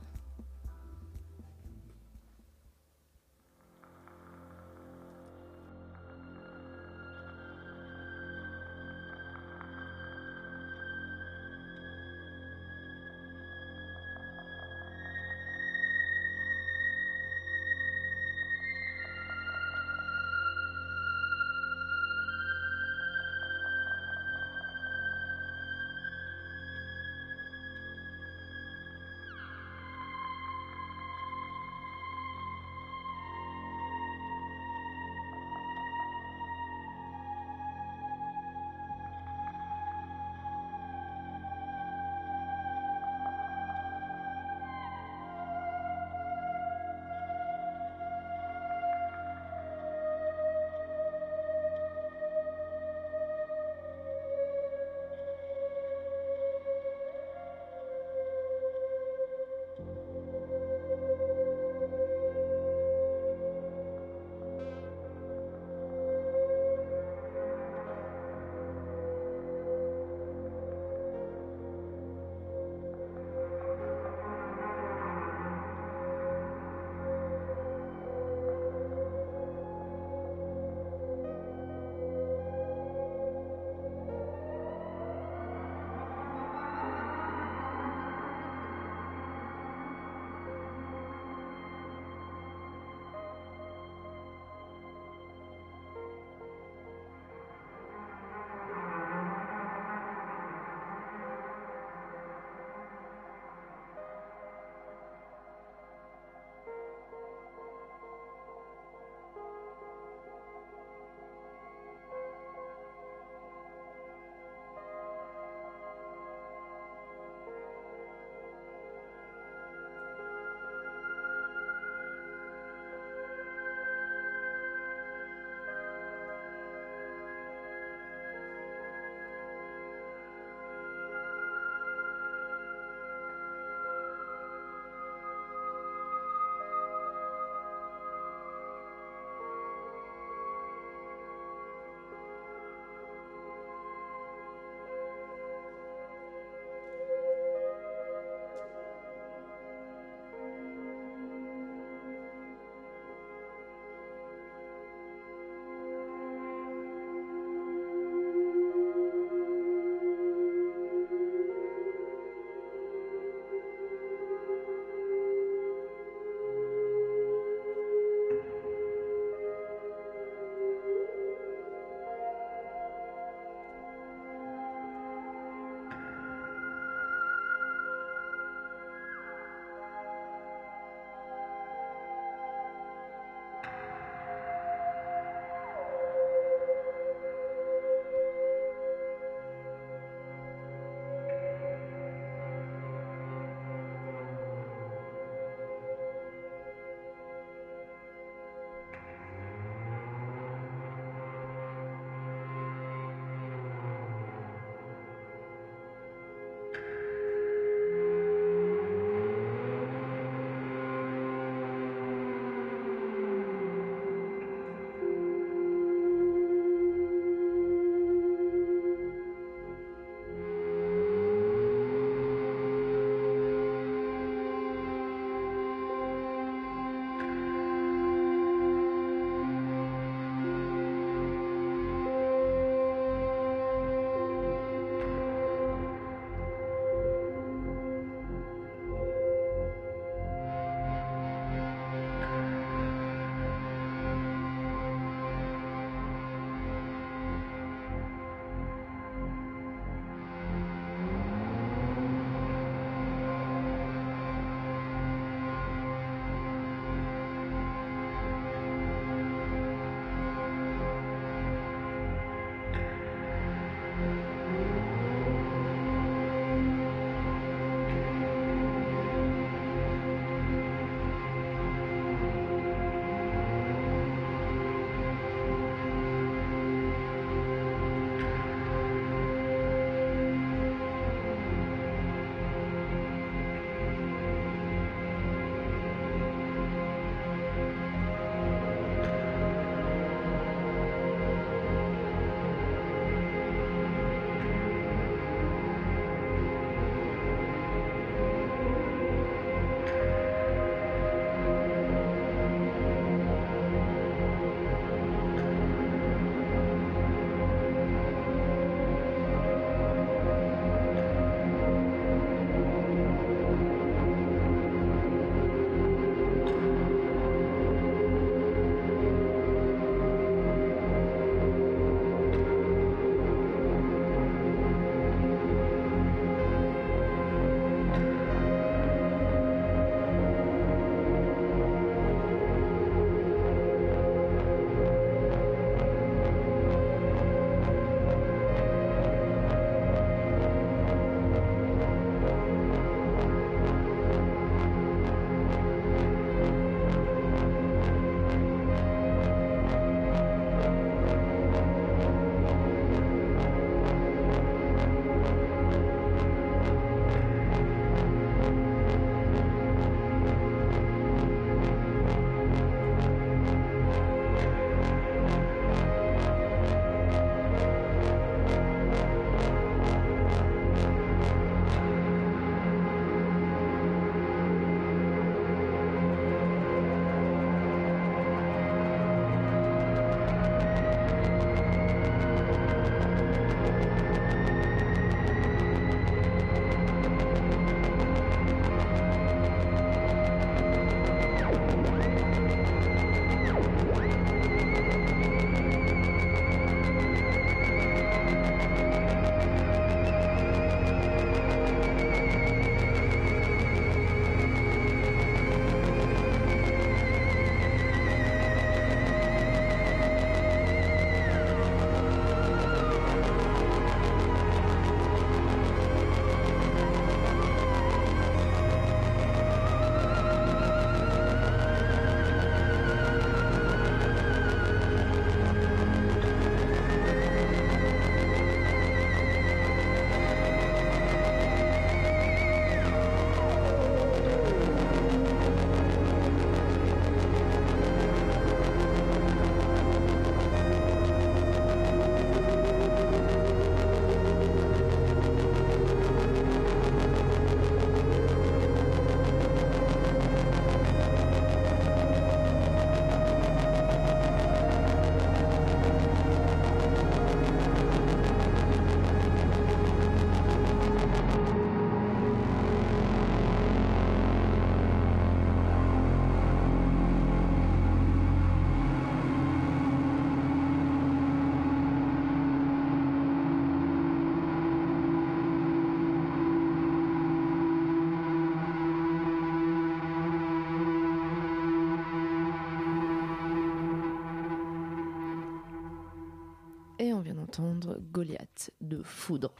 [488.80, 489.52] De Foudre.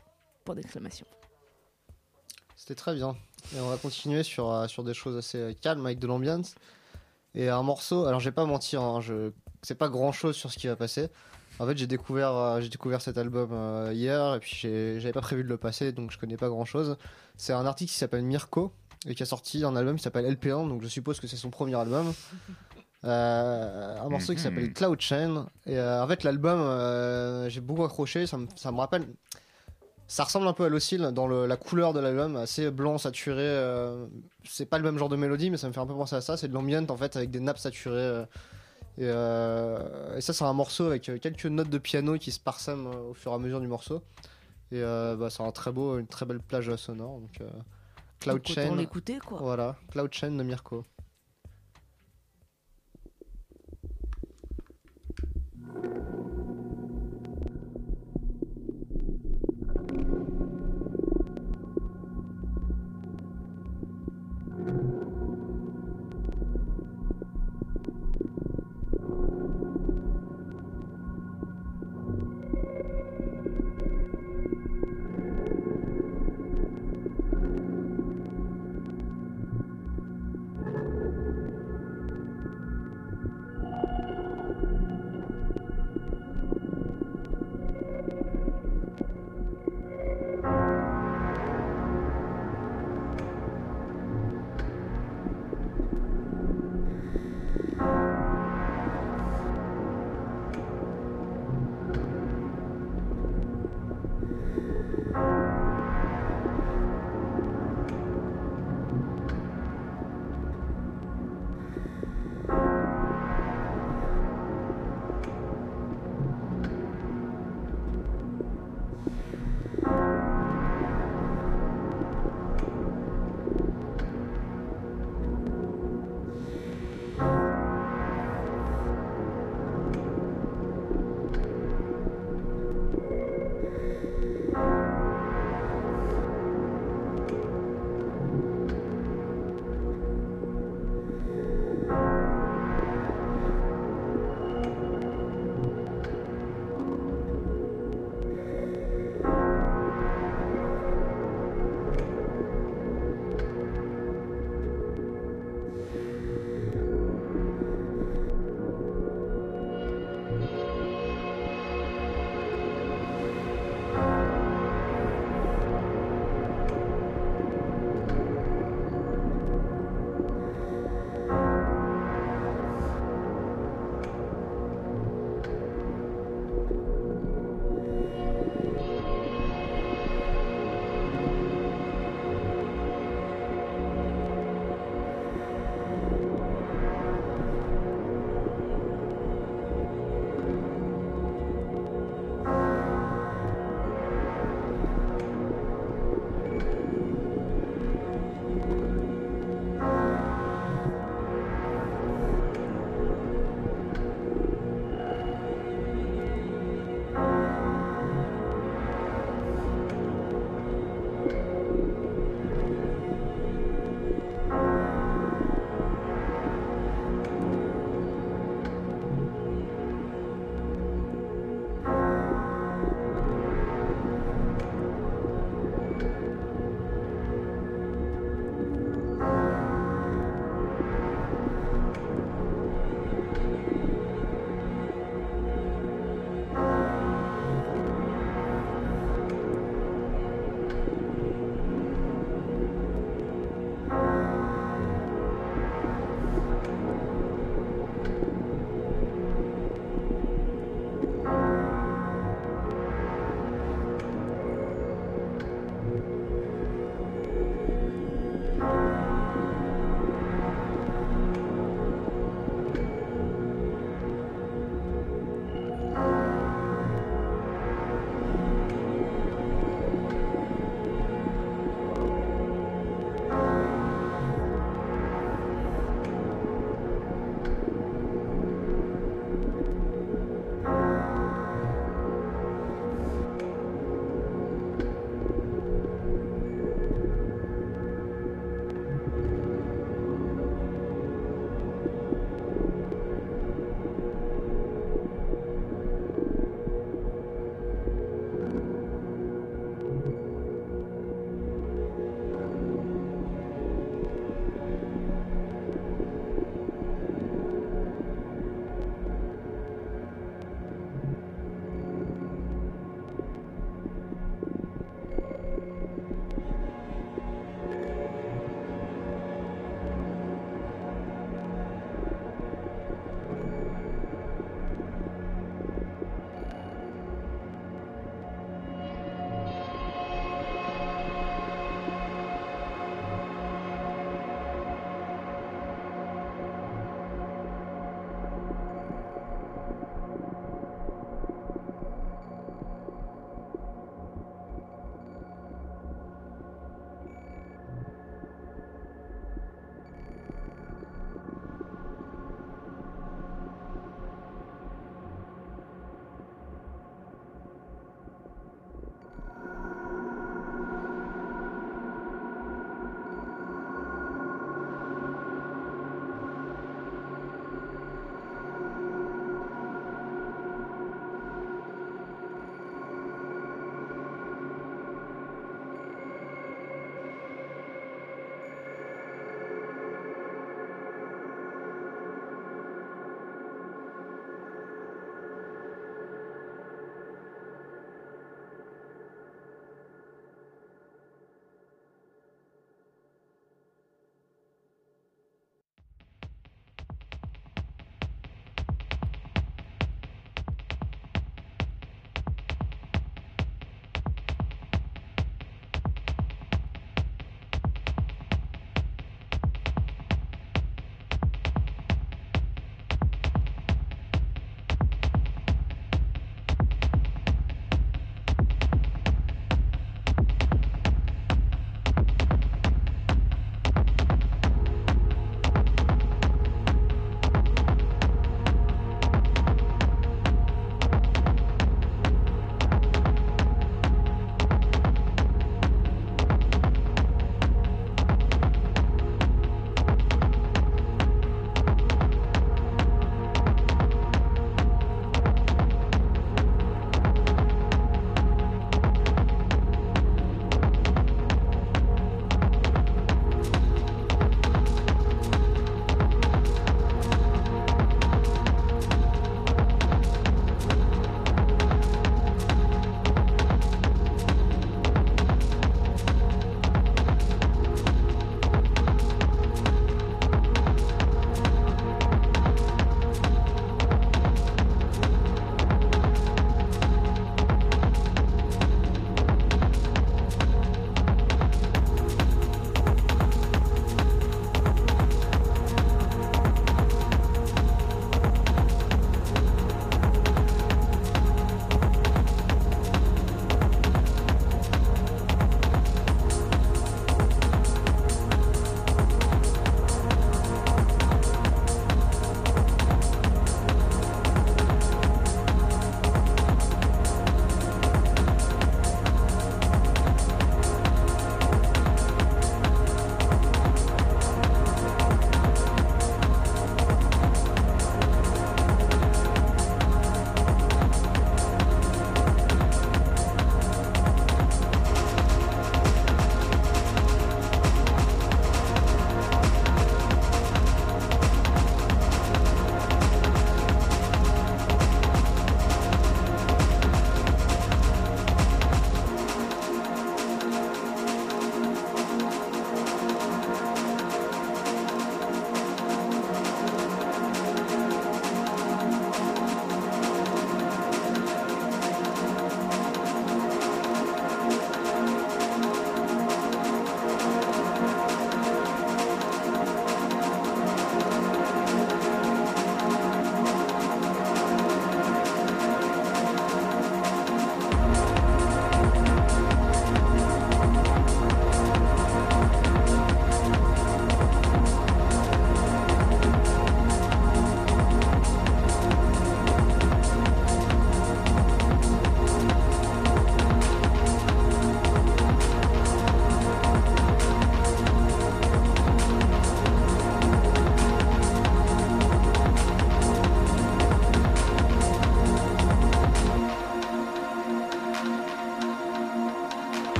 [0.45, 1.07] Point d'exclamation.
[2.57, 3.17] C'était très bien.
[3.55, 6.55] Et on va continuer sur, euh, sur des choses assez euh, calmes avec de l'ambiance.
[7.35, 9.31] Et un morceau, alors je vais pas mentir, hein, je
[9.63, 11.09] sais pas grand chose sur ce qui va passer.
[11.61, 15.21] En fait, j'ai découvert, euh, j'ai découvert cet album euh, hier et puis j'avais pas
[15.21, 16.97] prévu de le passer donc je connais pas grand chose.
[17.37, 18.73] C'est un artiste qui s'appelle Mirko
[19.07, 21.51] et qui a sorti un album qui s'appelle LP1 donc je suppose que c'est son
[21.51, 22.13] premier album.
[23.05, 24.45] Euh, un morceau qui Mhm.
[24.45, 25.47] s'appelle Cloud Chain.
[25.67, 28.27] Et euh, en fait, l'album, euh, j'ai beaucoup accroché.
[28.27, 29.07] Ça me, ça me rappelle.
[30.09, 33.43] Ça ressemble un peu à l'Ocil dans le- la couleur de l'album, assez blanc, saturé.
[33.43, 34.07] euh,
[34.45, 36.21] c'est pas le même genre de mélodie, mais ça me fait un peu penser à
[36.23, 36.37] ça.
[36.37, 37.97] C'est de l'ambient en fait, avec des nappes saturées.
[37.99, 38.23] euh,
[38.97, 42.41] et, euh, et ça, c'est un morceau avec euh, quelques notes de piano qui se
[42.41, 44.03] parsèment euh, au fur et à mesure du morceau.
[44.73, 47.21] Et euh, bah, c'est un très beau, une très belle plage sonore.
[47.21, 47.49] Donc, euh,
[48.19, 48.75] Cloud Donc, Chain.
[48.77, 49.39] l'écouter, quoi.
[49.41, 50.85] Voilà, Cloud Chain de Mirko.
[55.83, 56.18] thank you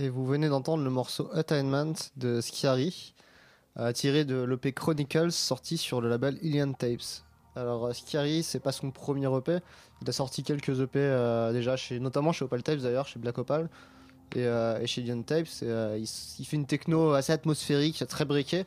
[0.00, 3.14] et vous venez d'entendre le morceau Attainment de Schiari,
[3.78, 7.22] euh, tiré de l'EP Chronicles sorti sur le label Ilian Tapes.
[7.54, 9.58] Alors euh, Schiari, c'est pas son premier EP,
[10.00, 13.36] il a sorti quelques EP euh, déjà, chez, notamment chez Opal Tapes d'ailleurs, chez Black
[13.36, 13.68] Opal
[14.34, 15.48] et, et chez Ilian Tapes.
[15.60, 16.06] Il,
[16.46, 18.64] fait une techno assez atmosphérique, très briquée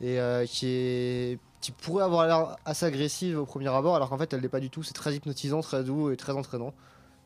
[0.00, 4.32] et qui, est, qui pourrait avoir l'air assez agressive au premier abord, alors qu'en fait
[4.32, 4.84] elle l'est pas du tout.
[4.84, 6.72] C'est très hypnotisant, très doux et très entraînant.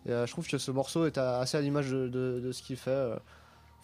[0.07, 3.13] Et je trouve que ce morceau est assez à l'image de ce qu'il fait.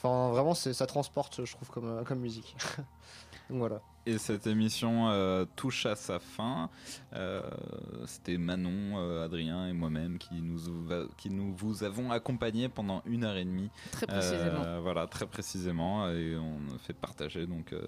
[0.00, 2.56] Enfin, vraiment, ça transporte, je trouve, comme, euh, comme musique.
[3.50, 3.80] Donc voilà.
[4.06, 6.70] Et cette émission euh, touche à sa fin.
[7.14, 7.42] Euh,
[8.06, 10.58] C'était Manon, euh, Adrien et moi-même qui nous,
[11.16, 13.70] qui nous vous avons accompagnés pendant une heure et demie.
[13.90, 14.62] Très précisément.
[14.64, 16.08] Euh, voilà, très précisément.
[16.10, 17.86] Et on a fait partager donc euh,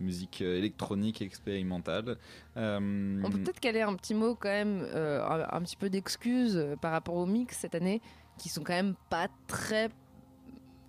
[0.00, 2.18] musique électronique expérimentale.
[2.56, 5.88] Euh, On peut peut-être caler un petit mot quand même, euh, un, un petit peu
[5.88, 8.02] d'excuses par rapport au mix cette année,
[8.36, 9.90] qui sont quand même pas très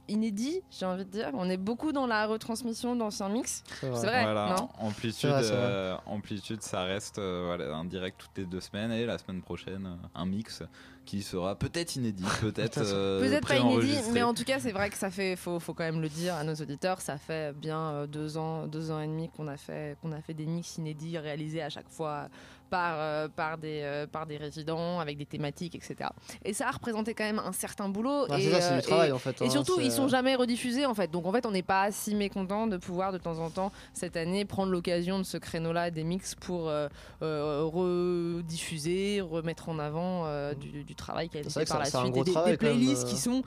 [0.08, 1.30] inédits, j'ai envie de dire.
[1.34, 3.64] On est beaucoup dans la retransmission d'anciens mix.
[3.80, 4.00] C'est vrai.
[4.00, 8.38] C'est vrai, Voilà, non amplitude, vrai, euh, amplitude, ça reste euh, voilà, un direct toutes
[8.38, 10.64] les deux semaines et la semaine prochaine euh, un mix
[11.06, 14.90] qui sera peut-être inédit, peut-être euh, Peut-être pas inédit, mais en tout cas, c'est vrai
[14.90, 18.08] que ça fait, faut, faut quand même le dire à nos auditeurs, ça fait bien
[18.08, 21.18] deux ans, deux ans et demi qu'on a fait, qu'on a fait des mix inédits
[21.18, 22.30] réalisés à chaque fois
[22.74, 26.10] par, euh, par, des, euh, par des résidents avec des thématiques, etc.
[26.44, 28.28] Et ça a représenté quand même un certain boulot.
[28.28, 29.40] Ouais, et, ça, c'est euh, du travail et- en fait.
[29.44, 31.12] Et hein, surtout, c'est- ils sont jamais rediffusés en fait.
[31.12, 34.18] Donc en fait, on n'est pas si mécontent de pouvoir de temps en temps cette
[34.18, 36.88] année prendre l'occasion de ce créneau-là des mix pour euh,
[37.22, 41.86] euh, rediffuser, remettre en avant euh, du, du travail qui a été fait par la
[41.86, 43.44] suite et des, playlists qui sont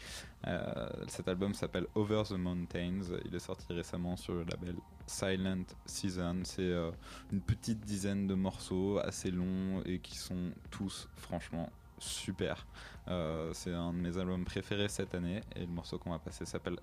[0.46, 3.02] Euh, cet album s'appelle Over the Mountains.
[3.24, 4.76] Il est sorti récemment sur le label
[5.06, 6.40] Silent Season.
[6.44, 6.90] C'est euh,
[7.30, 12.66] une petite dizaine de morceaux assez longs et qui sont tous franchement super.
[13.08, 16.46] Euh, c'est un de mes albums préférés cette année et le morceau qu'on va passer
[16.46, 16.78] s'appelle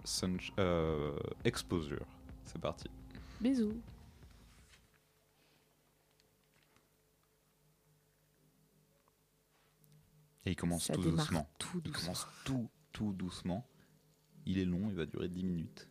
[1.43, 2.05] Exposure.
[2.45, 2.89] C'est parti.
[3.41, 3.81] Bisous.
[10.45, 11.45] Et il commence Ça tout doucement.
[11.57, 13.69] tout Il commence tout, tout doucement.
[14.47, 15.87] Il est long, il va durer 10 minutes.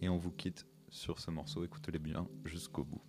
[0.00, 1.64] Et on vous quitte sur ce morceau.
[1.64, 3.02] Écoutez-les bien jusqu'au bout.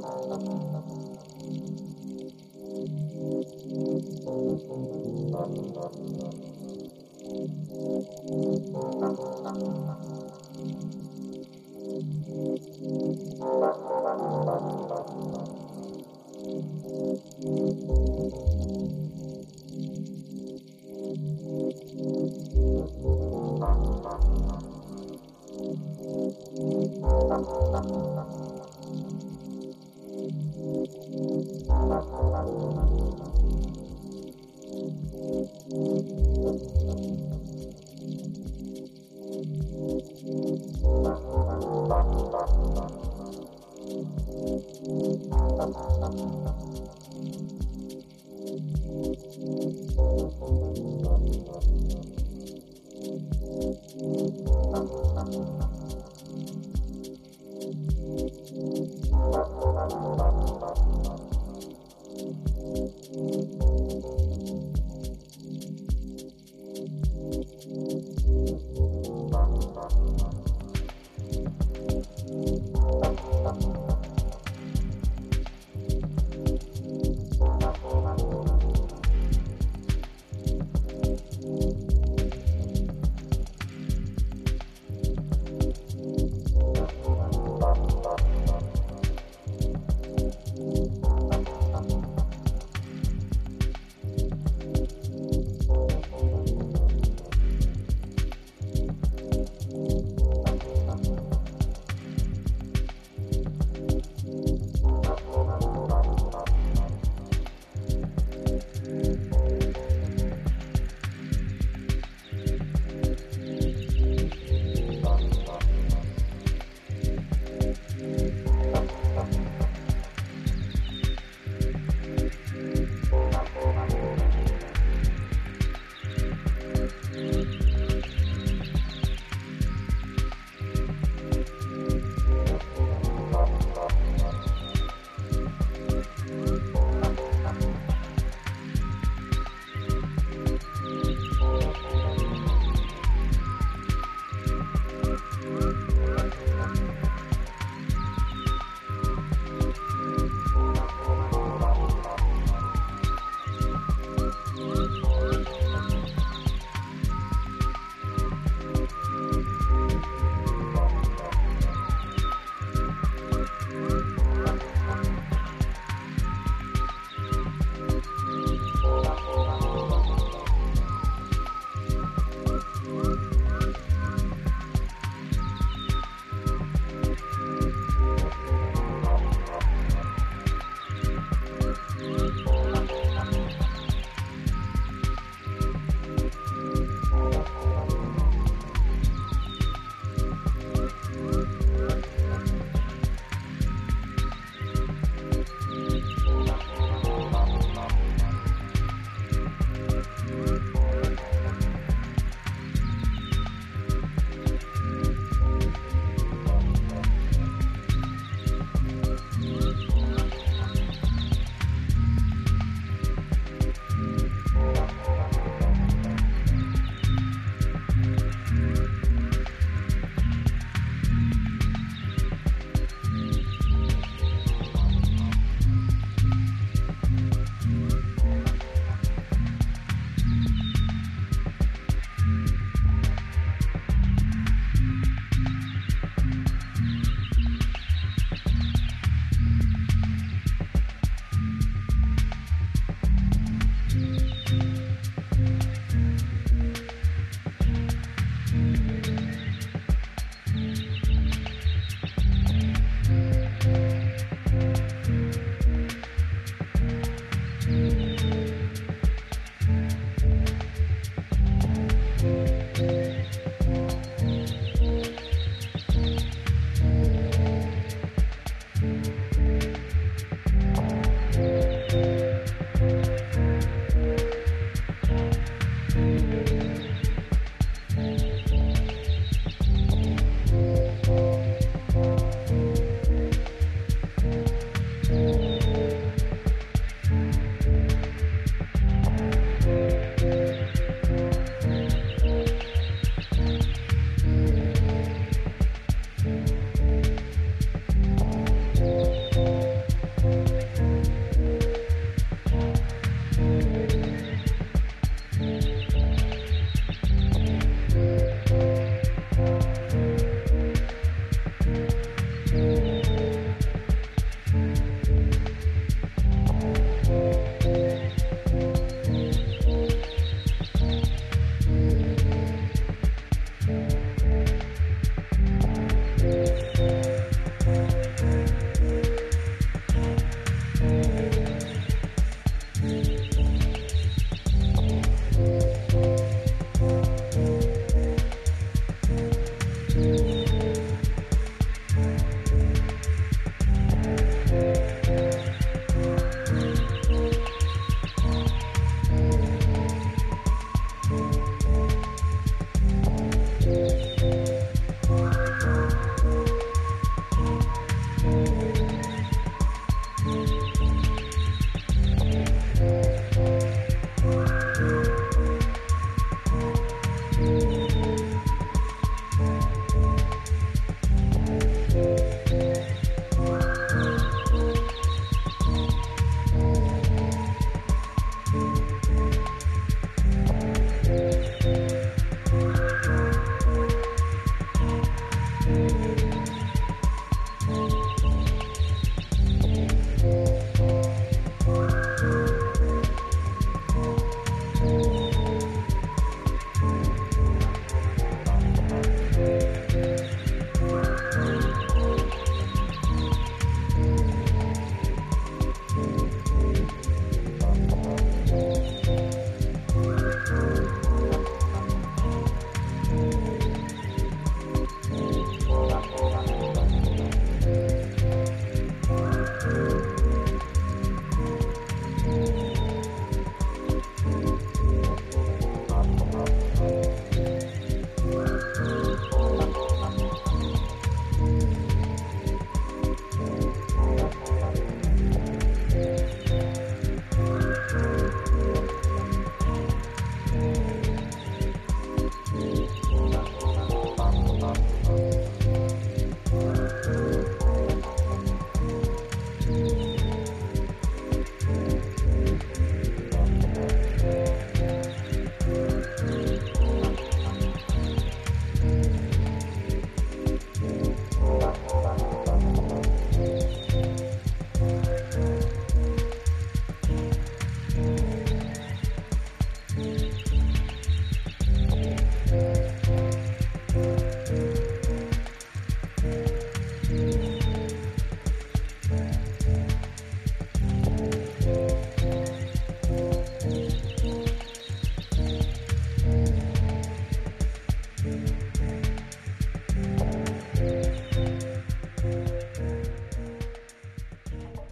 [0.00, 1.39] なるほど。